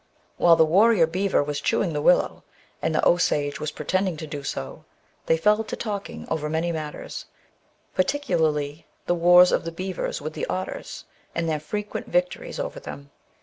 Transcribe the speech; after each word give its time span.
While 0.37 0.55
the 0.55 0.65
warrior 0.65 1.05
beaver 1.05 1.43
was 1.43 1.61
chewing 1.61 1.93
the 1.93 2.01
willow, 2.01 2.43
and 2.81 2.95
the 2.95 3.07
Osage 3.07 3.59
was 3.59 3.69
pretending 3.69 4.17
to 4.17 4.25
do 4.25 4.41
so, 4.41 4.83
they 5.27 5.37
fell 5.37 5.63
to 5.63 5.75
talking 5.75 6.27
over 6.27 6.49
many 6.49 6.71
matters, 6.71 7.27
particularly 7.93 8.87
the 9.05 9.13
wars 9.13 9.51
of 9.51 9.63
the 9.63 9.71
beavers 9.71 10.19
with 10.19 10.33
the 10.33 10.47
otters, 10.47 11.05
and 11.35 11.47
their 11.47 11.59
frequent 11.59 12.07
victories 12.07 12.59
over 12.59 12.79
them. 12.79 13.11